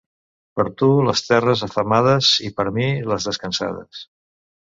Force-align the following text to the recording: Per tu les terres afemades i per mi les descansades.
Per 0.59 0.63
tu 0.81 0.87
les 1.07 1.21
terres 1.25 1.61
afemades 1.67 2.31
i 2.49 2.51
per 2.61 2.67
mi 2.79 2.87
les 3.13 3.31
descansades. 3.31 4.03